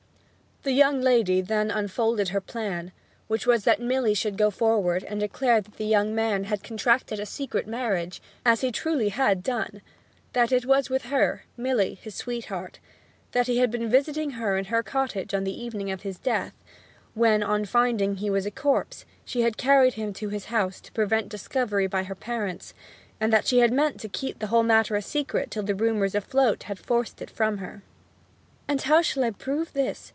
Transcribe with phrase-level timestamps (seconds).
[0.63, 2.91] The young lady then unfolded her plan,
[3.27, 7.19] which was that Milly should go forward and declare that the young man had contracted
[7.19, 9.81] a secret marriage (as he truly had done);
[10.33, 12.77] that it was with her, Milly, his sweetheart;
[13.31, 16.53] that he had been visiting her in her cottage on the evening of his death;
[17.15, 20.91] when, on finding he was a corpse, she had carried him to his house to
[20.91, 22.75] prevent discovery by her parents,
[23.19, 26.13] and that she had meant to keep the whole matter a secret till the rumours
[26.13, 27.81] afloat had forced it from her.
[28.67, 30.09] 'And how shall I prove this?'